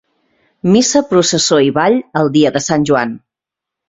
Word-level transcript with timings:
Missa, 0.75 1.01
processó 1.11 1.59
i 1.65 1.69
ball 1.75 1.97
el 2.21 2.31
dia 2.39 2.53
de 2.57 2.63
Sant 2.69 2.87
Joan. 2.93 3.13